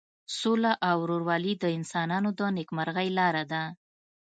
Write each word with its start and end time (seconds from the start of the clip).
سوله 0.39 0.71
او 0.87 0.95
ورورولي 1.03 1.53
د 1.57 1.65
انسانانو 1.77 2.29
د 2.39 2.39
نیکمرغۍ 2.57 3.07
لاره 3.19 3.43
ده. 3.51 3.63